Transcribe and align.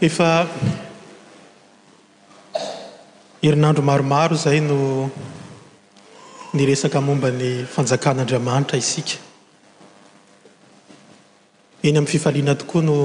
efa 0.00 0.46
irinandro 3.42 3.82
maromaro 3.82 4.34
zay 4.36 4.60
no 4.60 5.10
ny 6.52 6.64
resaka 6.68 7.00
momba 7.00 7.30
ny 7.32 7.64
fanjakan'andriamanitra 7.74 8.76
isika 8.76 9.16
eny 11.82 11.96
amin'ny 11.96 12.10
fifaliana 12.12 12.54
tokoa 12.62 12.82
no 12.84 12.96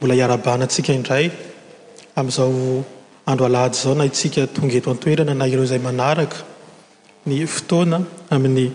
bola 0.00 0.14
hiarabanantsika 0.18 0.92
indray 0.98 1.26
amin'izao 2.16 2.84
andro 3.30 3.44
alajy 3.50 3.74
zao 3.84 3.94
na 3.96 4.04
itsika 4.10 4.44
tongaeto 4.58 4.90
antoerana 4.94 5.34
na 5.40 5.46
ireo 5.52 5.64
izay 5.68 5.80
manaraka 5.88 6.36
ny 7.26 7.38
fotoana 7.56 7.98
amin'ny 8.36 8.66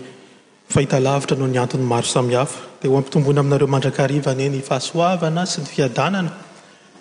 fahita 0.74 0.96
lavitra 1.08 1.36
noho 1.40 1.50
ny 1.54 1.58
antony 1.62 1.84
maro 1.92 2.08
samihafa 2.14 2.58
dia 2.80 2.90
ho 2.90 2.94
ampitombona 3.02 3.40
aminareo 3.44 3.68
mandrakrivanae 3.74 4.48
ny 4.54 4.60
fahasoavana 4.70 5.42
sy 5.52 5.58
ny 5.62 5.66
fiadanana 5.74 6.30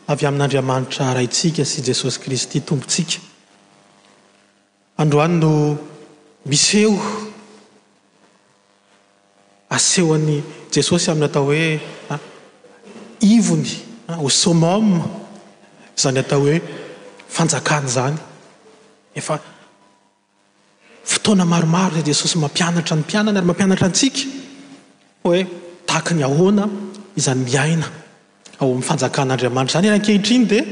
avy 0.06 0.26
amin'n'andriamanitra 0.28 1.14
raitsika 1.16 1.64
sy 1.66 1.82
jesosy 1.82 2.20
kristy 2.20 2.60
tompontsika 2.61 3.20
androany 5.00 5.36
no 5.39 5.78
miseo 6.46 6.98
asehoany 9.70 10.44
jesosy 10.75 11.11
amin'ny 11.11 11.25
atao 11.30 11.46
hoe 11.46 11.80
ah, 12.11 12.20
ivony 13.21 13.71
ah, 14.08 14.20
osomome 14.20 15.00
izany 15.97 16.20
atao 16.20 16.39
hoe 16.42 16.60
fanjakany 17.30 17.88
zany 17.88 18.18
efa 19.16 19.39
fotoana 21.04 21.46
maromaro 21.46 21.94
zay 21.96 22.04
jesosy 22.04 22.38
mampianatra 22.44 22.96
ny 22.97 23.02
mpianany 23.06 23.38
ary 23.38 23.46
mampianatra 23.47 23.88
antsika 23.89 24.22
oe 25.30 25.39
tahaka 25.86 26.11
ny 26.14 26.24
ahoana 26.25 26.66
izany 27.16 27.42
miaina 27.50 28.03
ao 28.64 28.70
amin'ny 28.72 28.86
fanjakan'andriamanitra 28.90 29.80
izany 29.80 29.88
anakehitrainy 29.94 30.46
dia 30.52 30.64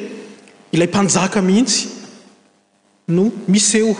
ilay 0.75 0.87
mpanjaka 0.93 1.37
mihitsy 1.49 1.79
no 3.15 3.23
miseo 3.53 3.93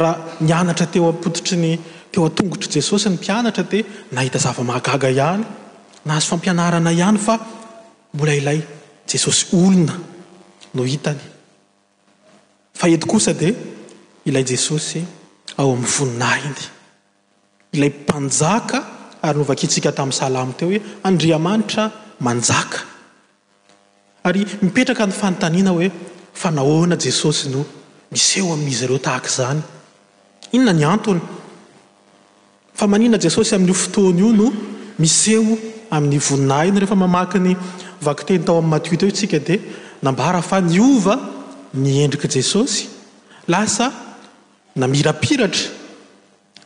raha 0.00 0.14
nianatra 0.48 0.86
teo 0.92 1.06
apotitry 1.14 1.56
ny 1.64 1.70
teo 2.12 2.22
a-tongotr' 2.28 2.68
jesosy 2.74 3.06
ny 3.10 3.14
mpianatra 3.20 3.64
dia 3.72 3.82
nahita 4.16 4.38
zava-mahagaga 4.44 5.08
ihany 5.16 5.44
na 6.06 6.10
hazo 6.16 6.26
fampianarana 6.32 6.90
ihany 7.00 7.18
fa 7.26 7.34
mbola 8.14 8.32
ilay 8.40 8.60
jesosy 9.10 9.42
olona 9.62 9.94
no 10.74 10.82
hitany 10.92 11.24
fa 12.80 12.84
edy 12.94 13.06
kosa 13.12 13.32
dia 13.40 13.52
ilay 14.28 14.44
jesosy 14.52 15.00
ao 15.60 15.68
amin'ny 15.74 15.92
voninainy 15.98 16.62
ilay 17.76 17.90
mpanjaka 18.02 18.78
ary 19.24 19.38
novakitsika 19.38 19.92
tamin'ny 19.96 20.18
salamo 20.20 20.52
teo 20.58 20.68
hoe 20.68 20.80
andriamanitra 21.08 21.84
manjaka 22.26 22.78
ay 24.28 24.40
mipetraka 24.64 25.04
ny 25.08 25.14
fantaniana 25.22 25.70
hoe 25.76 25.88
fanahoana 26.42 26.96
jesosy 27.04 27.46
noo 27.54 27.64
miseo 28.14 28.46
amin'zy 28.58 28.86
reo 28.90 28.98
tahakzany 29.08 29.60
inona 30.56 30.72
ny 30.78 30.84
anny 30.92 31.20
fa 32.78 32.84
anina 32.96 33.16
jesosy 33.26 33.52
amin'io 33.58 33.76
fotoany 33.84 34.20
io 34.26 34.32
no 34.40 34.46
miseo 35.04 35.56
amin'ny 35.96 36.18
voninayiny 36.28 36.78
rehefa 36.82 36.96
mamaki 37.04 37.38
ny 37.46 37.52
vakteny 38.08 38.40
tao 38.46 38.56
amin'ny 38.60 38.70
matiteo 38.74 39.10
tsika 39.16 39.38
di 39.48 39.56
nambarafa 40.06 40.56
ny 41.82 41.90
endrik'jesosy 42.04 42.82
lasa 43.54 43.86
namirapiratra 44.80 45.68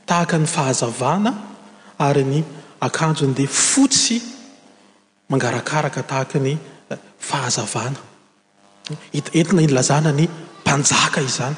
tahaka 0.08 0.34
ny 0.42 0.46
fahazavana 0.56 1.32
ary 1.98 2.24
ny 2.24 2.42
akanjony 2.80 3.34
dea 3.34 3.46
fotsy 3.48 4.18
mangarakaraka 5.30 6.02
tahaky 6.10 6.38
ny 6.46 6.52
eh, 6.90 6.96
fahazavana 7.28 7.98
entina 9.12 9.62
inlazana 9.66 10.10
ny 10.20 10.26
mpanjaka 10.62 11.20
izany 11.28 11.56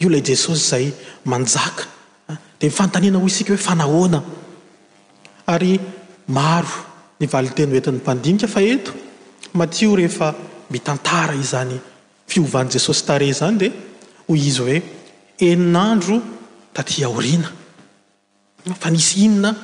io 0.00 0.08
lay 0.08 0.22
jesosy 0.22 0.64
zay 0.70 0.86
manjaka 1.32 1.84
eh, 2.30 2.36
dia 2.58 2.68
mifantaniana 2.70 3.18
hoy 3.18 3.30
isika 3.30 3.52
hoe 3.54 3.62
fanahona 3.68 4.22
ary 5.46 5.80
maro 6.28 6.74
ny 7.20 7.26
valiteno 7.26 7.74
entiny 7.76 7.96
mpandinika 8.02 8.48
fa 8.48 8.60
eto 8.62 8.92
matio 9.54 9.94
rehefa 9.96 10.34
mitantara 10.70 11.34
izany 11.44 11.78
fiovan'n'i 12.28 12.74
jesosy 12.76 13.04
tare 13.06 13.26
izany 13.32 13.56
dia 13.58 13.72
hoy 14.28 14.38
izy 14.48 14.60
hoe 14.62 14.76
eninandro 15.38 16.20
tatya 16.72 17.08
oriana 17.10 17.50
fa 18.78 18.90
misy 18.90 19.24
inona 19.24 19.54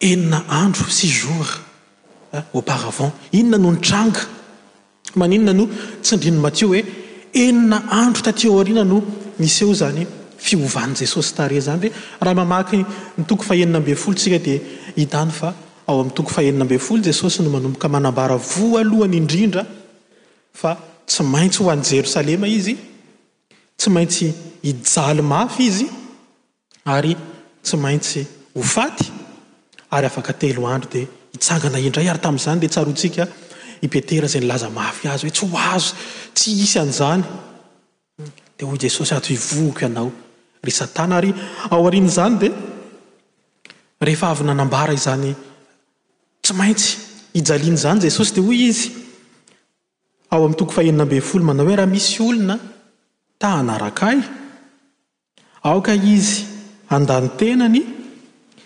enina 0.00 0.44
andro 0.50 0.84
si 0.90 1.06
jour 1.08 1.46
aparavant 2.32 3.12
ah, 3.12 3.18
inona 3.32 3.58
no 3.58 3.72
nytranga 3.72 4.20
maninona 5.16 5.52
no 5.54 5.66
tsindrinomatio 6.02 6.66
hoe 6.72 6.82
enina 7.44 7.78
andro 8.02 8.22
tatio 8.22 8.60
arina 8.60 8.84
no 8.84 8.98
misy 9.38 9.64
eo 9.64 9.74
zany 9.80 10.06
fiovan 10.38 10.92
jesosy 11.00 11.34
tare 11.34 11.60
zany 11.60 11.86
oe 11.86 11.92
raha 12.20 12.34
mamaky 12.34 12.76
ny 13.18 13.24
toko 13.26 13.42
fahenina 13.42 13.80
mbe 13.80 13.94
folotsika 13.96 14.38
dia 14.38 14.58
hitany 14.96 15.30
fa 15.30 15.54
ao 15.88 16.00
amin'ny 16.00 16.14
toko 16.16 16.30
fahenina 16.30 16.64
mbe 16.64 16.78
folo 16.78 17.02
jesosy 17.02 17.42
no 17.42 17.50
manomboka 17.50 17.88
manambara 17.88 18.36
voa 18.36 18.82
lohany 18.84 19.16
indrindra 19.16 19.64
fa 20.54 20.76
tsy 21.06 21.22
maintsy 21.22 21.62
ho 21.62 21.70
an'ny 21.70 21.84
jerosalema 21.84 22.48
izy 22.48 22.76
tsy 23.78 23.90
maintsy 23.90 24.32
hijaly 24.64 25.22
mafy 25.22 25.62
izy 25.66 25.86
ary 26.84 27.16
tsy 27.62 27.76
maintsy 27.76 28.26
ho 28.54 28.62
faty 28.62 29.08
ary 29.90 30.06
afaka 30.06 30.32
telo 30.32 30.66
andro 30.74 30.88
dia 30.94 31.06
hitsangana 31.32 31.78
indray 31.86 32.08
ary 32.12 32.18
tamin'izany 32.24 32.58
dea 32.60 32.68
tsarohatsika 32.74 33.24
ipetera 33.86 34.26
zay 34.30 34.40
ny 34.40 34.46
laza 34.50 34.70
mafy 34.70 35.06
azy 35.08 35.26
hoe 35.26 35.34
tsy 35.36 35.46
ho 35.50 35.56
azo 35.74 35.94
tsy 36.34 36.50
isy 36.64 36.78
an'izany 36.82 37.22
dia 38.56 38.66
hoy 38.68 38.78
jesosy 38.86 39.14
ato 39.14 39.28
hivoiko 39.34 39.80
ianao 39.86 40.10
ry 40.66 40.70
sa 40.78 40.86
tana 40.96 41.16
ary 41.18 41.30
ao 41.70 41.82
arin' 41.86 42.06
izany 42.10 42.36
dia 42.42 42.52
rehefa 44.06 44.30
avynanambara 44.32 44.92
izany 45.00 45.32
tsy 46.42 46.52
maintsy 46.60 46.90
hijaliany 47.34 47.76
zany 47.84 48.00
jesosy 48.06 48.32
dia 48.34 48.42
hoy 48.46 48.58
izy 48.70 48.88
ao 50.32 50.44
am'ny 50.44 50.56
toko 50.58 50.72
faheninambe 50.76 51.20
folo 51.30 51.44
manao 51.44 51.66
hoe 51.66 51.76
raha 51.78 51.90
misy 51.96 52.16
olona 52.28 52.56
tana 53.42 53.74
araka 53.74 54.04
ay 54.12 54.20
aoka 55.68 55.92
izy 55.94 56.57
andany 56.90 57.28
tenany 57.38 57.80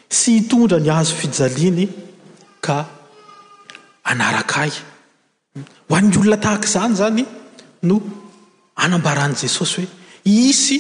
sy 0.08 0.38
hitondra 0.38 0.78
ny 0.80 0.90
azo 0.90 1.14
fijaliany 1.20 1.84
ka 2.64 2.78
anarakay 4.10 4.70
ho 5.88 5.94
an'ny 5.96 6.16
olona 6.18 6.38
tahaka 6.40 6.68
izany 6.68 6.94
zany 6.94 7.24
no 7.88 7.96
anambaran' 8.84 9.34
jesosy 9.42 9.82
hoe 9.82 10.36
isy 10.50 10.78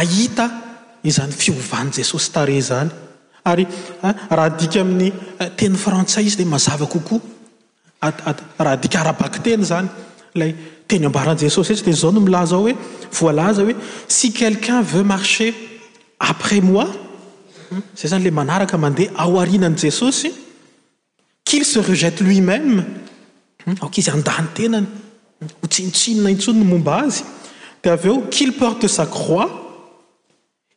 ahita 0.00 0.46
iz 1.04 1.14
zany 1.18 1.32
fiovany 1.32 1.90
jesosy 1.98 2.32
taré 2.32 2.60
zany 2.70 2.90
ary 3.44 3.66
ah, 4.02 4.14
raha 4.36 4.50
dika 4.58 4.80
amin'ny 4.80 5.08
eh, 5.40 5.50
teny 5.56 5.76
frantsay 5.76 6.24
izy 6.26 6.38
le 6.38 6.44
mazava 6.44 6.86
kokoa 6.86 7.20
araha 8.58 8.76
dika 8.82 8.98
arabak 9.00 9.34
tena 9.44 9.64
zany 9.72 9.88
lay 10.38 10.52
teny 10.88 11.04
ambarani 11.08 11.40
jesosy 11.44 11.70
rehatsy 11.72 11.84
dia 11.86 12.00
zao 12.02 12.10
no 12.14 12.20
milahzaao 12.26 12.60
hoe 12.64 12.74
voalaza 13.18 13.62
hoe 13.66 13.74
sy 14.16 14.26
quelquun 14.38 14.82
veu 14.92 15.04
marchér 15.14 15.54
après 16.20 16.60
moi 16.60 16.88
zay 17.96 18.08
zany 18.10 18.24
le 18.24 18.30
manaraka 18.30 18.76
mandeha 18.76 19.10
ao 19.22 19.38
arinani 19.40 19.76
jesosy 19.76 20.32
quil 21.44 21.64
se 21.64 21.78
rejete 21.80 22.20
luimême 22.26 22.84
akizy 23.82 24.10
andany 24.16 24.48
tenany 24.56 24.86
ho 25.60 25.66
tsinotsinona 25.72 26.30
intsonyno 26.34 26.64
momba 26.72 26.94
azy 27.04 27.22
de 27.82 27.88
av 27.90 28.04
eo 28.08 28.16
quil 28.34 28.50
porte 28.58 28.86
sa 28.96 29.04
croi 29.16 29.46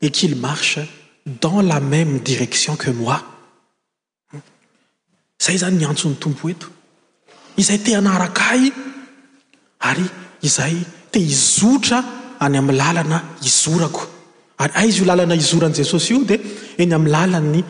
et 0.01 0.11
quil 0.17 0.35
marche 0.35 0.79
dans 1.43 1.61
la 1.61 1.79
même 1.79 2.19
direction 2.19 2.75
que 2.75 2.91
moi 2.91 3.17
zay 5.45 5.57
zany 5.57 5.77
ny 5.77 5.85
antson'ny 5.85 6.15
tompo 6.23 6.47
oeto 6.47 6.67
izay 7.57 7.79
te 7.85 7.91
anaraka 8.01 8.43
ay 8.55 8.63
ary 9.89 10.07
izay 10.47 10.75
te 11.11 11.19
hizotra 11.19 11.99
any 12.45 12.57
ami'ny 12.61 12.77
làlana 12.81 13.17
izorako 13.49 14.10
ary 14.61 14.73
aiz 14.85 14.99
io 14.99 15.05
lalana 15.05 15.35
izorany 15.35 15.73
jesosy 15.75 16.13
io 16.13 16.23
de 16.25 16.37
eny 16.77 16.93
amin'ny 16.93 17.11
lalany 17.11 17.61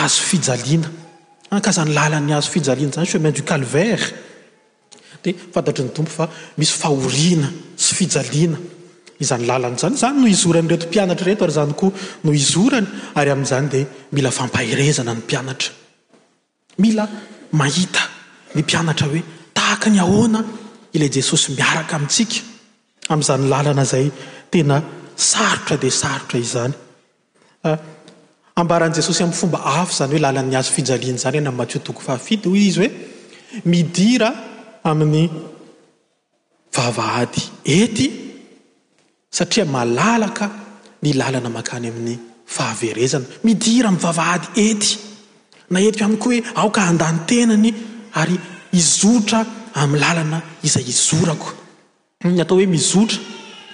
azo 0.00 0.22
fijaliana 0.22 1.60
ka 1.64 1.70
zany 1.72 1.92
lalanny 1.94 2.32
azo 2.34 2.50
fijalina 2.50 2.90
zany 2.94 3.06
semainio 3.12 3.44
calvar 3.50 3.98
de 5.24 5.30
fantatr 5.54 5.82
ny 5.84 5.90
tompo 5.96 6.10
fa 6.18 6.26
misy 6.58 6.72
fahorina 6.82 7.48
sy 7.76 7.92
fijaliana 7.98 8.58
izany 9.22 9.46
lalany 9.46 9.76
zany 9.82 9.96
zany 10.02 10.18
no 10.20 10.26
izorany 10.26 10.68
reto 10.68 10.86
mpianatra 10.90 11.26
reto 11.26 11.44
ary 11.44 11.52
zanyko 11.58 11.86
noo 12.24 12.32
izorany 12.32 12.86
aryam'zany 13.14 13.66
de 13.72 13.80
mila 14.14 14.30
fampahirezana 14.30 15.12
ny 15.14 15.18
mpianatra 15.24 15.70
ila 16.88 17.04
mahita 17.60 18.00
ny 18.54 18.60
mpianatra 18.62 19.06
hoe 19.12 19.22
tahaka 19.56 19.88
ny 19.92 19.98
ahoana 20.04 20.40
ilay 20.96 21.10
jesosy 21.16 21.48
miaraka 21.58 21.94
amitsika 21.98 22.38
am'izany 23.12 23.44
lalana 23.52 23.84
zay 23.92 24.06
tena 24.52 24.76
sarotra 25.20 25.76
dia 25.76 25.90
sarotra 25.90 26.38
i 26.38 26.44
zany 26.54 26.74
ah, 27.64 27.76
ambaran'i 28.60 28.94
jesosy 28.98 29.22
amin'ny 29.22 29.38
fomba 29.40 29.58
afa 29.78 29.92
izany 29.94 30.12
hoe 30.16 30.22
làlan'ny 30.26 30.56
azo 30.60 30.72
fijaliany 30.76 31.20
zany 31.24 31.36
eny 31.40 31.48
an' 31.50 31.56
matseotoko 31.60 32.00
fahafity 32.08 32.46
ho 32.48 32.56
izy 32.68 32.78
hoe 32.82 32.88
midira 33.72 34.30
amin'ny 34.90 35.24
vavahady 36.76 37.40
ety 37.78 38.06
satria 39.38 39.64
malalaka 39.76 40.46
ny 41.02 41.10
làlana 41.20 41.50
makany 41.58 41.86
amin'ny 41.92 42.14
fahaverezana 42.56 43.26
midira 43.46 43.86
amin'ny 43.90 44.04
vavahady 44.06 44.46
ety 44.66 44.90
na 45.72 45.78
etiko 45.88 46.04
amin'ny 46.06 46.22
koa 46.24 46.36
hoe 46.36 46.38
aoka 46.60 46.80
an-dany 46.90 47.18
tenany 47.30 47.70
ary 48.20 48.36
izotra 48.80 49.40
amin'ny 49.80 50.00
làlana 50.04 50.38
iza 50.68 50.80
izorako 50.94 51.48
atao 52.42 52.56
hoe 52.60 52.66
mizotra 52.74 53.18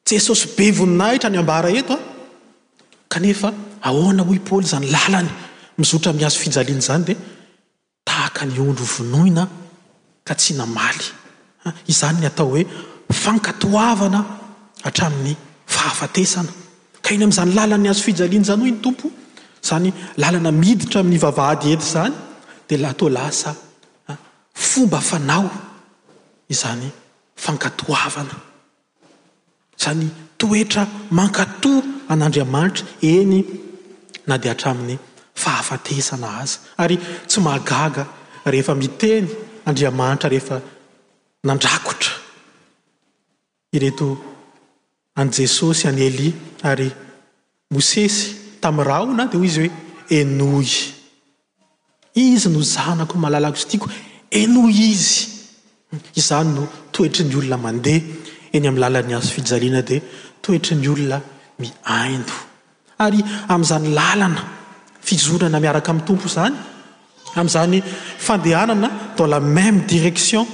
jesosy 0.06 0.48
be 0.56 0.72
voninahitra 0.72 1.30
ny 1.30 1.38
ambara 1.38 1.70
etoa 1.70 1.96
ah? 1.96 2.02
kanefa 3.08 3.52
ahoana 3.82 4.22
hoipaoly 4.24 4.66
zany 4.66 4.88
làlany 4.94 5.28
mizotra 5.78 6.12
mihazo 6.12 6.38
fijaliana 6.38 6.80
izany 6.82 7.04
di 7.08 7.16
tahaka 8.04 8.46
ny 8.46 8.58
ondry 8.68 8.84
ovonoina 8.84 9.48
ka 10.24 10.34
tsy 10.34 10.54
namaly 10.56 11.04
hmm? 11.64 11.74
izany 11.86 12.20
ny 12.20 12.26
atao 12.26 12.48
hoe 12.54 12.64
fankatoavana 13.22 14.20
atramin'ny 14.88 15.36
fahafatesana 15.68 16.61
ka 17.02 17.10
iny 17.12 17.24
amin'izany 17.26 17.52
làla 17.58 17.76
ny 17.76 17.88
azo 17.90 18.02
fijaliana 18.06 18.42
izany 18.44 18.62
ho 18.62 18.66
iny 18.70 18.78
tompo 18.84 19.06
izany 19.64 19.90
lalana 20.22 20.50
miditra 20.62 21.00
amin'ny 21.02 21.18
vavaady 21.24 21.72
edo 21.74 21.86
zany 21.94 22.14
dia 22.68 22.78
lah 22.84 22.94
to 23.00 23.08
lasa 23.16 23.52
ah, 24.10 24.18
fomba 24.70 24.98
fanao 25.10 25.48
izany 26.54 26.88
fankatoavana 27.44 28.36
izany 29.80 30.08
toetra 30.38 30.84
mankatòa 31.18 31.82
an'andriamanitra 32.12 32.84
eny 33.12 33.38
na 34.28 34.36
di 34.42 34.48
atramin'ny 34.54 34.96
fahafatesana 35.42 36.28
aza 36.42 36.58
ary 36.82 36.96
tsy 37.28 37.38
mahagaga 37.46 38.02
rehefa 38.52 38.74
miteny 38.82 39.26
andriamanitra 39.68 40.28
rehefa 40.34 40.56
nandrakotra 41.46 42.14
ireto 43.76 44.06
jesosy 45.30 45.86
any 45.86 46.02
eli 46.06 46.34
ary 46.64 46.90
mosesy 47.70 48.58
tami'n 48.60 48.86
raha 48.86 49.06
ho 49.06 49.12
na 49.14 49.26
di 49.30 49.36
hoy 49.36 49.46
izy 49.46 49.60
hoe 49.60 49.70
enoy 50.18 50.66
izy 52.14 52.48
no 52.50 52.60
zanako 52.62 53.14
malalako 53.20 53.56
zy 53.60 53.66
tiako 53.70 53.86
enoly 54.30 54.82
izy 54.90 55.14
izany 56.16 56.50
no 56.54 56.62
toetry 56.92 57.24
ny 57.28 57.34
olona 57.36 57.56
mandeha 57.58 58.04
eny 58.54 58.66
amin'ny 58.66 58.80
lalan'ny 58.82 59.14
azo 59.16 59.30
fijaliana 59.34 59.82
di 59.88 59.96
toetry 60.42 60.74
ny 60.80 60.88
olona 60.94 61.18
miaindo 61.60 62.34
ary 63.04 63.20
amin'izany 63.52 63.88
lalana 63.98 64.42
fizorana 65.06 65.58
miaraka 65.64 65.90
amin'ny 65.92 66.06
tompo 66.08 66.26
izany 66.30 66.56
amin'izany 67.38 67.74
fandehanana 68.26 68.88
dans 69.16 69.26
la 69.32 69.40
même 69.40 69.76
direction 69.92 70.46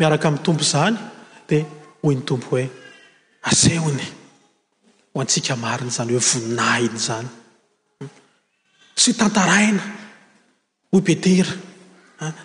miaraka 0.00 0.24
amin'ny 0.28 0.42
tompo 0.46 0.64
zany 0.72 0.96
dia 1.48 1.62
hoy 2.04 2.14
ny 2.16 2.22
tompo 2.30 2.56
he 2.58 2.66
asehony 3.44 4.04
ho 5.14 5.20
antsika 5.20 5.56
mariny 5.64 5.90
zany 5.96 6.12
hoe 6.16 6.24
voninahiny 6.30 6.98
zany 7.06 7.28
tsy 8.96 9.10
ho 9.12 9.18
tantaraina 9.20 9.82
ho 10.92 11.00
petera 11.08 11.56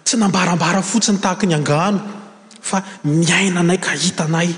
tsy 0.04 0.16
nambarambara 0.18 0.82
fotsiny 0.92 1.20
tahaka 1.24 1.46
ny 1.48 1.56
angana 1.60 2.02
fa 2.70 2.84
miaina 3.06 3.60
anay 3.64 3.80
ka 3.86 3.92
hitanay 4.04 4.50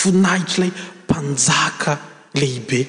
voninahitra 0.00 0.54
ilay 0.60 0.72
mpanjaka 1.06 1.92
lehibe 2.40 2.80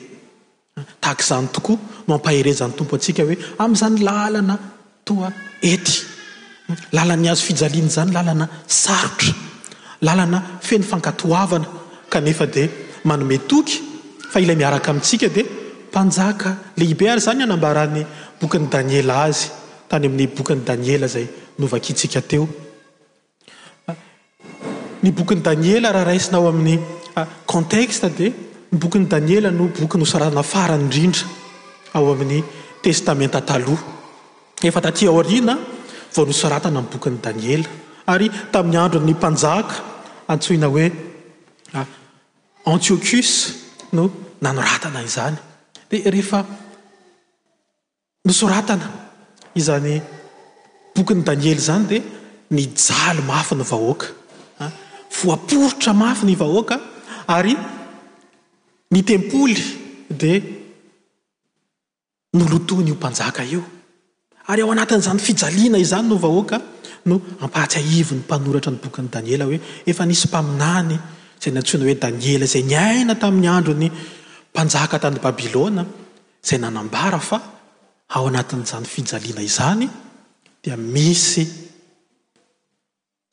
tahaka 1.01 1.23
izany 1.23 1.47
tokoa 1.55 1.77
mampaherezan'ny 2.09 2.75
tompo 2.77 2.95
atsika 2.97 3.21
hoe 3.27 3.35
amin'izany 3.63 3.97
lalana 4.09 4.55
toa 5.07 5.29
ety 5.73 5.93
làlany 6.95 7.27
azo 7.31 7.43
fijaliany 7.47 7.89
zany 7.95 8.11
lalana 8.17 8.45
sarotra 8.83 9.31
làlana 10.07 10.37
feny 10.67 10.83
fankatoavana 10.91 11.67
kanefa 12.09 12.45
dia 12.45 12.69
manometoky 13.05 13.79
fa 14.29 14.39
ilay 14.41 14.55
miaraka 14.57 14.89
amintsika 14.91 15.29
di 15.29 15.43
mpanjaka 15.89 16.57
le 16.77 16.85
ibe 16.85 17.09
ary 17.09 17.21
zany 17.21 17.43
anambarany 17.43 18.05
bokyn'ny 18.41 18.67
daniela 18.69 19.23
azy 19.27 19.49
tany 19.89 20.05
amin'ny 20.05 20.27
bokyny 20.27 20.61
daniela 20.65 21.07
zay 21.07 21.27
novakitsika 21.59 22.21
teo 22.21 22.47
ny 25.03 25.09
bokyny 25.11 25.41
daniela 25.41 25.91
raha 25.93 26.05
raisina 26.11 26.37
ao 26.37 26.47
amin'ny 26.49 26.79
contexta 27.45 28.09
di 28.09 28.29
ny 28.71 28.77
bokiny 28.77 29.05
daniela 29.07 29.49
no 29.51 29.67
boky 29.69 29.97
nosratana 29.97 30.43
farany 30.43 30.83
indrindra 30.85 31.25
ao 31.93 32.11
amin'ny 32.13 32.43
testamenta 32.83 33.41
taloha 33.41 33.83
efa 34.63 34.81
tatia 34.81 35.09
ao 35.09 35.21
riana 35.21 35.57
vo 36.15 36.21
nosoratana 36.25 36.81
ny 36.81 36.87
bokyny 36.91 37.17
daniela 37.21 37.67
ary 38.13 38.27
tamin'ny 38.53 38.77
androny 38.77 39.13
mpanjaka 39.15 39.75
antsoina 40.27 40.67
hoe 40.67 41.13
Ah, 41.75 41.85
antiocus 42.71 43.31
no 43.91 44.07
nanoratana 44.39 45.03
izany 45.03 45.35
dia 45.91 46.09
rehefa 46.13 46.39
misoratana 48.27 48.87
izany 49.59 49.99
bokyny 50.95 51.21
daniely 51.27 51.59
zany 51.59 51.85
dia 51.89 52.01
nyjalo 52.57 53.21
mafy 53.31 53.55
ny 53.59 53.63
vahoaka 53.71 54.07
foaporotra 55.17 55.91
ah, 55.91 55.99
mafy 56.01 56.23
ny 56.31 56.35
vahoaka 56.43 56.75
ary 57.37 57.53
ny 58.91 59.01
tempoly 59.09 59.57
dia 60.21 60.39
nolotony 62.39 62.87
io 62.87 62.95
mpanjaka 62.95 63.43
io 63.53 63.63
ary 64.47 64.61
ao 64.61 64.71
anatin'izany 64.71 65.19
fijaliana 65.19 65.77
izany 65.77 66.07
no 66.07 66.15
vahoaka 66.23 66.57
no 67.09 67.15
ampatsyaivy 67.43 68.13
ny 68.15 68.21
mpanoratra 68.23 68.71
ny 68.71 68.79
bokyny 68.83 69.07
daniela 69.15 69.43
hoe 69.45 69.59
efa 69.85 70.05
nisy 70.07 70.27
mpaminany 70.27 70.99
zay 71.41 71.51
n 71.51 71.57
antsoina 71.57 71.85
hoe 71.85 71.95
daniela 71.97 72.45
izay 72.45 72.63
niaina 72.63 73.13
tamin'ny 73.15 73.47
andro 73.49 73.73
ny 73.73 73.89
mpanjaka 74.51 74.97
tany 74.99 75.19
babylona 75.19 75.85
izay 76.43 76.59
nanambara 76.59 77.19
fa 77.19 77.37
ao 78.15 78.27
anatin'izany 78.27 78.85
fijaliana 78.85 79.41
izany 79.41 79.87
dia 80.63 80.77
misy 80.77 81.43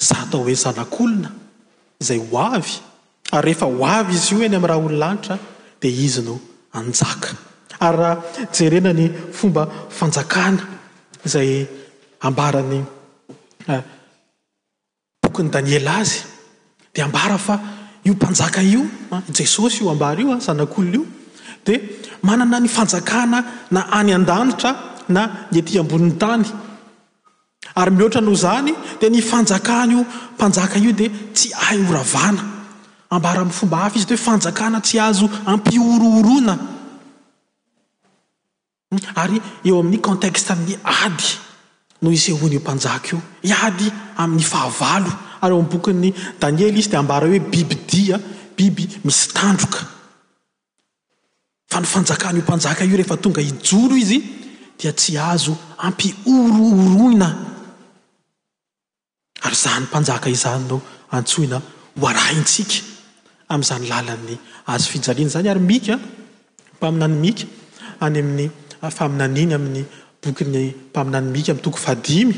zah 0.06 0.22
tao 0.30 0.42
hoe 0.42 0.54
zanak'olona 0.54 1.30
izay 2.00 2.18
ho 2.28 2.36
avy 2.54 2.74
ary 3.32 3.44
rehefa 3.52 3.66
ho 3.66 3.84
avy 3.98 4.14
izy 4.14 4.34
io 4.34 4.44
eny 4.44 4.54
amin'ny 4.56 4.66
raha 4.68 4.80
ololanitra 4.86 5.38
dia 5.80 5.90
izy 6.06 6.20
no 6.22 6.40
anjaka 6.72 7.30
ary 7.80 7.98
raha 7.98 8.22
jerena 8.56 8.92
ny 8.92 9.04
fomba 9.38 9.62
fanjakana 9.88 10.62
izay 11.26 11.66
ambarany 12.20 12.80
eh, 13.68 13.82
bokyny 15.22 15.50
daniela 15.50 15.92
azy 16.00 16.18
dia 16.94 17.04
ambara 17.04 17.38
fa 17.38 17.56
io 18.04 18.14
mpanjaka 18.14 18.60
io 18.62 18.82
ah, 19.12 19.22
jesosy 19.32 19.82
io 19.84 19.90
ambara 19.90 20.20
io 20.20 20.32
a 20.32 20.36
ah, 20.36 20.40
zanak'olona 20.40 20.90
io 20.94 21.06
dia 21.64 21.78
manana 22.22 22.58
ny 22.60 22.68
fanjakana 22.68 23.44
na 23.70 23.82
any 23.98 24.12
an-danitra 24.12 24.70
na 25.08 25.46
y 25.52 25.58
aty 25.58 25.78
ambonin'ny 25.78 26.18
tany 26.18 26.44
ary 27.76 27.90
miloatra 27.90 28.20
no 28.20 28.34
zany 28.34 28.74
di 29.00 29.08
ny 29.10 29.22
fanjakana 29.22 29.92
io 29.92 30.04
mpanjaka 30.34 30.78
io 30.78 30.92
di 30.92 31.08
tsy 31.32 31.50
ay 31.70 31.86
oravana 31.88 32.44
ambarami' 33.10 33.52
fomba 33.52 33.76
hafy 33.86 33.98
izy 33.98 34.06
t 34.06 34.10
hoe 34.14 34.18
fanjakana 34.18 34.80
tsy 34.80 34.98
azo 34.98 35.30
ampioroorona 35.46 36.58
ary 39.14 39.38
eo 39.64 39.78
amin'ny 39.78 40.00
contexte 40.02 40.50
amin'ny 40.52 40.74
ady 41.04 41.38
no 42.02 42.10
isehoana 42.10 42.50
io 42.54 42.60
mpanjaka 42.60 43.08
io 43.12 43.20
ady 43.62 43.86
amin'ny 44.18 44.42
fahavalo 44.42 45.12
ary 45.42 45.54
eo 45.54 45.58
am'bokyny 45.60 46.12
daniely 46.40 46.78
izy 46.78 46.88
ti 46.90 46.96
ambara 46.96 47.26
hoe 47.26 47.38
biby 47.40 47.76
dia 47.86 48.18
biby 48.56 48.86
misy 49.04 49.28
tandroka 49.34 49.80
fa 51.70 51.80
ny 51.80 51.86
fanjakana 51.86 52.38
io 52.38 52.44
mpanjaka 52.44 52.84
io 52.84 52.96
rehefa 52.96 53.16
tonga 53.16 53.40
hijoro 53.40 53.96
izy 53.96 54.22
dia 54.78 54.92
tsy 54.92 55.18
azo 55.18 55.56
ampi 55.78 56.14
orooroina 56.26 57.28
ary 59.42 59.54
zany 59.56 59.84
mpanjaka 59.84 60.28
izany 60.30 60.64
no 60.68 60.82
antsoina 61.10 61.62
ho 62.00 62.06
araintsika 62.08 62.78
amin'izany 63.48 63.86
làlany 63.88 64.38
azo 64.66 64.90
fijaliana 64.90 65.30
zany 65.30 65.48
ary 65.48 65.60
mika 65.60 65.98
mpaminany 66.76 67.14
mika 67.14 67.44
any 68.00 68.18
amin'ny 68.20 68.50
faminaniny 68.98 69.52
amin'ny 69.54 69.84
bokyny 70.22 70.74
mpaminany 70.90 71.28
mika 71.34 71.52
amin'y 71.52 71.62
tokoy 71.64 71.80
fadimy 71.80 72.34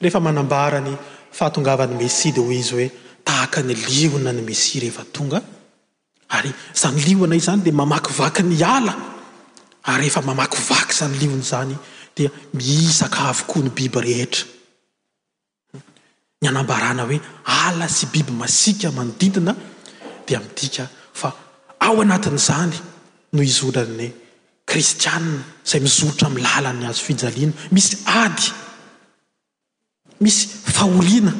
rehefa 0.00 0.20
manambarany 0.20 0.96
fahatongava 1.34 1.86
n'ny 1.86 1.98
mesi 1.98 2.30
de 2.32 2.40
ho 2.40 2.50
izy 2.52 2.72
hoe 2.76 2.90
tahaka 3.24 3.62
ny 3.62 3.74
liona 3.74 4.32
ny 4.32 4.42
mesi 4.44 4.78
rehefa 4.80 5.04
tonga 5.12 5.42
ary 6.38 6.52
zany 6.74 7.00
liona 7.04 7.34
izy 7.36 7.46
zany 7.48 7.62
di 7.66 7.72
mamakivaky 7.72 8.42
ny 8.46 8.62
ala 8.62 8.94
ary 9.84 10.04
rehefa 10.04 10.22
mamakivaky 10.28 10.92
zany 10.98 11.18
liona 11.20 11.42
zany 11.52 11.74
dia 12.16 12.30
misakavokoa 12.54 13.62
ny 13.66 13.70
biby 13.76 14.00
rehetra 14.06 14.44
ny 16.42 16.46
anambarana 16.48 17.02
hoe 17.08 17.18
ala 17.58 17.88
sy 17.96 18.06
biby 18.12 18.32
masika 18.42 18.88
manodidina 18.96 19.52
dia 20.26 20.38
midika 20.46 20.84
fa 21.20 21.28
ao 21.86 21.96
anatin'izany 22.04 22.76
no 23.32 23.42
izolany 23.50 24.08
kristiana 24.70 25.36
izay 25.66 25.80
mizorotra 25.84 26.28
mi 26.34 26.40
lalany 26.46 26.86
azo 26.90 27.02
fijaliana 27.06 27.52
misy 27.74 27.96
ady 28.22 28.48
misy 30.20 30.48
fahoriana 30.72 31.32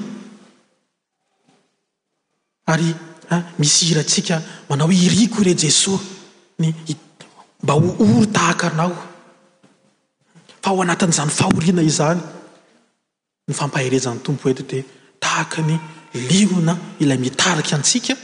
ary 2.66 2.94
ah, 3.30 3.42
misy 3.58 3.92
iratsika 3.92 4.42
manao 4.68 4.88
ho 4.88 4.92
iriko 5.06 5.40
ire 5.42 5.54
jesos 5.54 6.00
nyi 6.58 6.70
mba 7.62 7.72
ho 7.72 7.96
ory 8.04 8.26
tahaka 8.36 8.70
nao 8.76 8.90
fa 10.62 10.70
ho 10.70 10.78
anatin'izany 10.84 11.30
fahoriana 11.40 11.82
izany 11.90 12.20
ny 13.48 13.52
fampaharezany 13.54 14.20
tompo 14.24 14.48
ety 14.50 14.62
de 14.70 14.84
tahaka 15.20 15.62
ny 15.66 15.76
liona 16.28 16.74
ilay 17.02 17.18
mitarika 17.18 17.76
antsika 17.76 18.16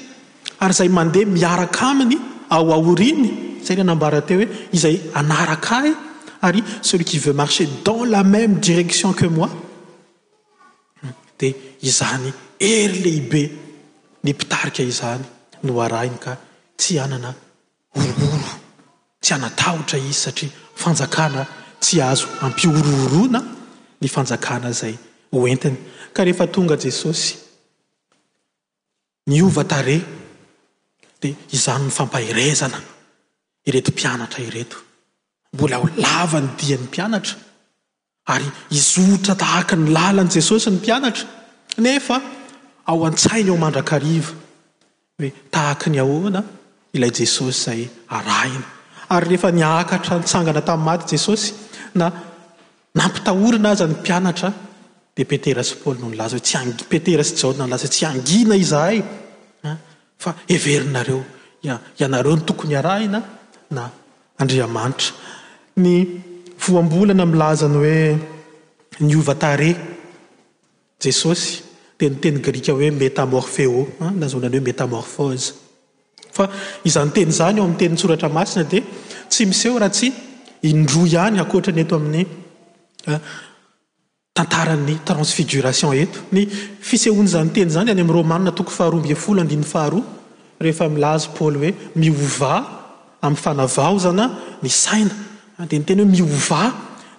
ary 0.60 0.72
zay 0.74 0.88
mandeha 0.88 1.26
miaraka 1.38 1.82
aminy 1.94 2.16
ao 2.50 2.66
aoriany 2.74 3.60
zay 3.66 3.76
re 3.78 3.82
nambarate 3.84 4.34
hoe 4.38 4.46
izay 4.76 4.96
anaraka 5.14 5.74
a 5.78 5.86
y 5.88 5.94
ary 6.42 6.60
sel 6.82 7.04
qui 7.04 7.18
veu 7.18 7.32
marché 7.34 7.68
dans 7.84 8.04
la 8.04 8.24
même 8.24 8.58
direction 8.60 9.12
que 9.12 9.26
moi 9.26 9.50
d 11.40 11.54
izany 11.80 12.28
ery 12.60 12.96
lehibe 13.04 13.42
ny 14.24 14.30
mpitarika 14.36 14.82
izany 14.92 15.24
no 15.64 15.72
arainy 15.86 16.18
ka 16.24 16.32
tsy 16.78 16.94
anana 17.04 17.30
orooro 17.98 18.50
tsy 19.22 19.30
anatahotra 19.36 19.96
izy 19.98 20.16
satria 20.24 20.50
fanjakana 20.82 21.42
tsy 21.82 21.96
azo 22.10 22.26
ampihorooroana 22.46 23.40
ny 24.00 24.06
fanjakana 24.14 24.68
zay 24.80 24.94
hoentiny 25.34 25.76
ka 26.14 26.20
rehefa 26.26 26.46
tonga 26.54 26.76
jesosy 26.84 27.30
ny 29.28 29.36
ova 29.46 29.62
tare 29.72 29.96
dia 31.20 31.34
izany 31.56 31.84
ny 31.86 31.90
fampahirezana 31.98 32.78
ireto 33.68 33.90
mpianatra 33.96 34.40
ireto 34.48 34.76
mbola 35.54 35.76
holava 35.82 36.38
ny 36.44 36.48
dian'ny 36.58 36.84
mpianatra 36.88 37.34
ary 38.34 38.46
izotra 38.70 39.34
tahaka 39.34 39.74
ny 39.76 39.90
lala 39.94 40.22
ny 40.24 40.30
jesosy 40.30 40.70
ny 40.70 40.74
mpianatra 40.78 41.24
nefa 41.84 42.16
ao 42.86 42.98
an-tsainy 43.08 43.50
eo 43.50 43.58
mandrakriva 43.62 44.32
hoe 45.18 45.30
tahaka 45.54 45.86
ny 45.90 45.98
ahoana 46.04 46.40
ilay 46.96 47.12
jesosy 47.20 47.56
zay 47.64 47.82
araina 48.18 48.66
ary 49.16 49.26
rehefa 49.30 49.50
niakatra 49.58 50.14
nitsangana 50.22 50.62
tamin'ny 50.68 50.88
maty 50.90 51.08
jesosy 51.14 51.48
na 51.98 52.06
nampitahorina 52.98 53.68
aza 53.74 53.84
any 53.88 53.96
mpianatra 54.00 54.48
dia 55.16 55.26
petera 55.32 55.62
sy 55.68 55.74
paoly 55.82 55.98
noh 56.02 56.10
ny 56.12 56.16
laza 56.20 56.38
hoe 56.38 56.72
tspetera 56.80 57.22
sy 57.30 57.34
jahona 57.40 57.64
nlaza 57.68 57.88
tsy 57.94 58.02
angina 58.12 58.54
izahay 58.64 58.96
ah, 59.68 59.76
fa 60.22 60.30
everinareo 60.54 61.20
a 61.74 61.78
ianareo 62.00 62.34
ny 62.38 62.42
tokony 62.48 62.74
arahina 62.80 63.18
na 63.76 63.82
andriamanitra 64.40 65.10
ny 65.84 65.92
ambolana 66.78 67.24
milazany 67.26 67.74
hoe 67.76 68.14
ny 69.00 69.16
ovataré 69.16 69.76
jesosy 71.02 71.62
teniteny 71.98 72.40
grika 72.42 72.72
hoe 72.72 72.90
métamoroahoe 72.90 73.86
métaroizanytenyzany 74.60 77.58
eo 77.58 77.64
amin'y 77.64 77.78
tenysoratraasina 77.78 78.64
di 78.64 78.82
tsy 79.28 79.46
miseho 79.46 79.78
raha 79.78 79.90
tsy 79.90 80.12
indroa 80.62 81.06
ihany 81.06 81.40
akotra 81.40 81.72
ny 81.72 81.80
eto 81.80 81.94
amin'ny 81.96 82.26
tantaran'ny 84.34 84.94
transfigoration 85.04 85.92
eto 85.94 86.18
ny 86.32 86.46
fisehoan'zany 86.88 87.50
teny 87.54 87.70
zany 87.74 87.90
any 87.90 88.00
am'y 88.02 88.12
romana 88.14 88.50
tokon 88.52 88.74
faharoamb 88.78 89.14
folo 89.24 89.40
a 89.42 89.44
faharoa 89.72 90.02
rehefa 90.60 90.88
milazypaly 90.94 91.56
hoe 91.62 91.70
miova 92.00 92.52
amn'nyfanavao 93.26 93.96
zana 94.04 94.24
misaina 94.62 95.14
dia 95.68 95.78
ny 95.78 95.84
teny 95.84 96.00
hoe 96.02 96.08
miova 96.10 96.62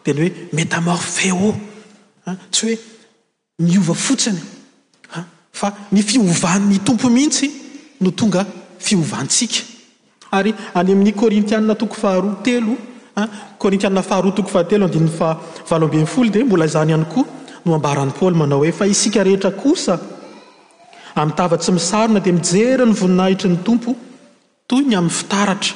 teny 0.03 0.19
hoe 0.21 0.31
metamarfeo 0.53 1.55
tsy 2.51 2.65
hoe 2.65 2.77
miova 3.65 3.93
fotsiny 3.93 4.39
fa 5.51 5.73
ny 5.91 6.01
fiova 6.01 6.57
ny 6.59 6.79
tompo 6.85 7.09
mihitsy 7.09 7.49
no 8.01 8.11
tonga 8.11 8.45
fiovantsika 8.79 9.59
ary 10.31 10.53
any 10.79 10.91
amin'ny 10.93 11.13
korintiaa 11.21 11.75
toko 11.81 11.93
faharoa 12.03 12.35
telo 12.45 12.73
korintiaa 13.61 14.01
faharoatoko 14.09 14.49
fahatelo 14.55 14.83
andin'y 14.87 15.11
favalombe 15.19 16.05
folo 16.13 16.29
dia 16.33 16.45
mbola 16.45 16.65
zany 16.75 16.91
ihany 16.93 17.05
koa 17.13 17.25
no 17.65 17.71
ambarany 17.77 18.11
paoly 18.19 18.35
manao 18.41 18.59
hoe 18.63 18.71
fa 18.79 18.85
isika 18.93 19.19
rehetra 19.27 19.51
kosa 19.63 19.93
amatavatsy 21.21 21.69
misarona 21.77 22.19
dia 22.25 22.33
mijera 22.39 22.85
ny 22.89 22.93
voninahitra 23.01 23.47
ny 23.53 23.57
tompo 23.67 23.91
toy 24.69 24.81
ny 24.89 24.95
amin'ny 24.99 25.15
fitaratra 25.19 25.75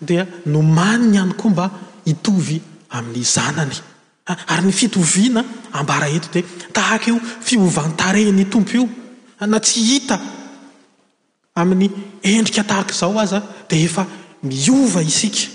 dia 0.00 0.26
nomaniny 0.46 1.18
any 1.20 1.32
koa 1.34 1.50
mba 1.50 1.70
itovy 2.04 2.60
amin'ny 2.90 3.24
zanany 3.24 3.76
ary 4.48 4.66
ny 4.66 4.72
fitoviana 4.72 5.44
ambara 5.72 6.08
eto 6.08 6.28
di 6.34 6.42
tahaky 6.72 7.10
o 7.12 7.18
fiovantareny 7.20 8.44
tompo 8.50 8.72
io 8.76 8.88
na 9.46 9.60
tsy 9.60 9.80
hita 9.88 10.20
amin'ny 11.54 11.88
endrika 12.22 12.64
tahaka 12.64 12.94
zao 12.94 13.18
aza 13.18 13.42
de 13.68 13.76
efa 13.84 14.06
miova 14.42 15.02
isika 15.02 15.48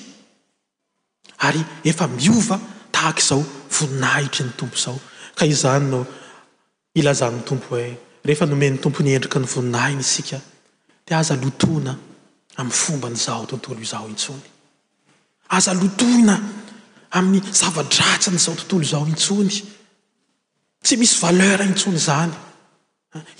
ary 1.46 1.63
efa 1.84 2.08
miova 2.08 2.60
tahaky 2.91 3.19
izao 3.22 3.41
voninahitry 3.75 4.43
ny 4.46 4.51
tompo 4.58 4.75
izao 4.79 4.98
ka 5.38 5.46
izany 5.46 5.86
no 5.91 6.05
ilazany 6.96 7.41
tompo 7.48 7.75
ay 7.75 7.93
rehefa 8.25 8.46
nomeny 8.46 8.77
tompo 8.77 9.03
ny 9.03 9.12
endrika 9.15 9.39
ny 9.39 9.46
voninahina 9.53 10.01
isika 10.01 10.38
de 11.05 11.15
aza 11.15 11.36
lotona 11.36 11.98
amin'ny 12.60 12.75
fomba 12.75 13.10
nyizao 13.10 13.46
tontolo 13.48 13.80
izao 13.82 14.08
intsony 14.08 14.42
aza 15.56 15.74
lotoina 15.74 16.36
amin'ny 17.18 17.42
zavadratsa 17.62 18.32
nyizao 18.32 18.56
tontolo 18.56 18.82
izao 18.84 19.06
intsony 19.08 19.56
tsy 20.84 20.96
misy 21.00 21.20
valeur 21.22 21.62
intsony 21.66 22.00
zany 22.10 22.34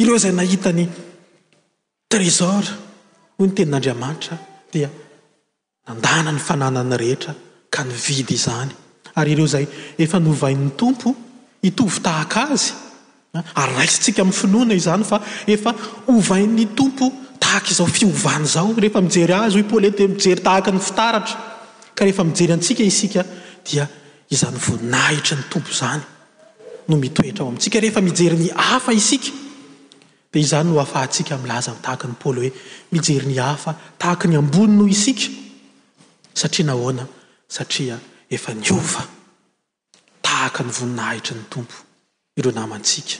ireo 0.02 0.18
zay 0.18 0.32
nahitany 0.40 0.84
trésora 2.08 2.72
hoy 3.38 3.48
ny 3.48 3.54
tenin'andriamanitra 3.56 4.38
dia 4.74 4.90
nandana 5.88 6.32
ny 6.32 6.40
fananana 6.48 6.98
rehetra 7.04 7.34
ka 7.74 7.82
nyvidy 7.84 8.34
izany 8.40 8.72
ary 9.20 9.32
ireo 9.36 9.48
zay 9.48 9.66
efa 10.04 10.18
nyovain'ny 10.20 10.72
tompo 10.80 11.10
itovy 11.70 12.00
tahaka 12.06 12.42
azy 12.56 12.72
ary 13.62 13.74
raisintsika 13.80 14.22
amin'ny 14.24 14.40
finoana 14.42 14.74
izany 14.82 15.04
fa 15.12 15.18
efa 15.56 15.72
ovain'ny 16.16 16.66
tompo 16.80 17.06
tahaka 17.40 17.72
izao 17.72 17.88
fiovana 17.88 18.46
zao 18.46 18.74
rehefa 18.78 19.00
mijery 19.02 19.34
azy 19.34 19.56
o 19.58 19.60
i 19.60 19.64
poly 19.64 19.88
ety 19.90 20.08
di 20.08 20.14
mijery 20.14 20.44
tahaka 20.44 20.72
ny 20.72 20.80
fitaratra 20.80 21.38
ka 21.96 22.06
rehefa 22.06 22.24
mijery 22.24 22.54
antsika 22.54 22.84
isika 22.84 23.24
dia 23.72 23.88
izany 24.30 24.58
voinahitra 24.68 25.38
ny 25.38 25.44
tompo 25.50 25.72
zany 25.80 26.02
no 26.88 26.98
mitoetra 26.98 27.44
ao 27.44 27.50
amitsika 27.50 27.80
rehefa 27.80 28.02
mijery 28.02 28.38
ny 28.38 28.50
hafa 28.56 28.92
isika 28.94 29.32
di 30.34 30.40
izany 30.44 30.70
no 30.74 30.80
afatsika 30.82 31.38
mlaza 31.38 31.72
tahaka 31.82 32.08
ny 32.08 32.14
paoly 32.22 32.40
hoe 32.40 32.52
mijery 32.92 33.26
ny 33.28 33.40
hafa 33.42 33.74
tahaka 33.98 34.28
ny 34.28 34.36
ambony 34.38 34.74
noho 34.76 34.88
isika 34.90 35.28
satria 36.34 36.66
nahoana 36.66 37.06
satria 37.50 37.98
efa 38.30 38.54
ni 38.54 38.68
ova 38.72 39.04
tahaka 40.22 40.64
ny 40.64 40.72
voninahitra 40.72 41.34
ny 41.40 41.44
tompo 41.50 41.76
ireo 42.36 42.52
namantsika 42.52 43.16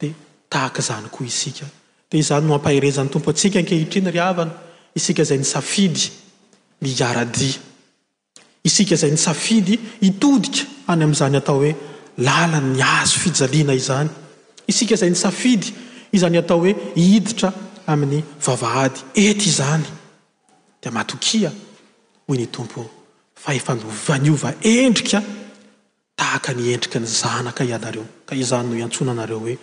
dia 0.00 0.14
tahaka 0.48 0.78
izany 0.82 1.08
koa 1.10 1.26
isika 1.26 1.66
de 2.12 2.18
izany 2.18 2.46
no 2.46 2.54
ampahirezan'ny 2.54 3.10
tompo 3.10 3.30
atsika 3.34 3.58
ankehitra 3.58 4.00
ny 4.04 4.10
ry 4.14 4.20
avana 4.22 4.52
isika 4.98 5.22
izay 5.26 5.38
ny 5.38 5.44
safidy 5.48 6.04
ny 6.82 6.88
yaradia 6.98 7.58
isika 8.64 8.94
izay 8.94 9.10
ny 9.14 9.18
safidy 9.18 9.74
itodika 10.06 10.62
any 10.92 11.02
ami'izany 11.02 11.36
atao 11.40 11.58
hoe 11.60 11.72
lala 12.26 12.60
ny 12.62 12.82
azo 12.82 13.18
fijaliana 13.22 13.74
izany 13.80 14.10
isika 14.70 14.94
izay 14.94 15.10
ny 15.12 15.16
safidy 15.18 15.74
izany 16.12 16.38
atao 16.40 16.60
hoe 16.62 16.76
iditra 16.94 17.50
amin'ny 17.90 18.22
vavahady 18.46 18.98
ety 19.18 19.48
izany 19.50 19.86
dia 20.82 20.92
matokia 20.94 21.50
hoy 22.28 22.38
ny 22.38 22.46
tompo 22.46 22.86
fahefanovaniova 23.34 24.54
endrika 24.62 25.18
tahaka 26.18 26.54
ny 26.54 26.70
endrika 26.74 27.00
ny 27.02 27.06
zanaka 27.20 27.64
ianareo 27.66 28.06
ka 28.28 28.34
izany 28.44 28.68
no 28.68 28.78
iantsona 28.82 29.10
anareo 29.16 29.38
hoe 29.44 29.58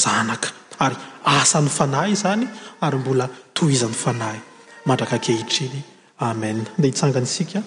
zanaka 0.00 0.48
ary 0.84 0.96
asan'ny 1.40 1.68
fanahy 1.78 2.14
zany 2.24 2.46
ary 2.86 2.98
mbola 3.02 3.26
toizan'ny 3.56 3.94
fanahy 4.04 4.40
mandraka 4.88 5.16
kehitriny 5.26 5.82
amen 6.30 6.58
de 6.80 6.86
hitsangansika 6.90 7.60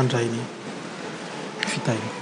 andrayny 0.00 0.38
fitahina 1.70 2.21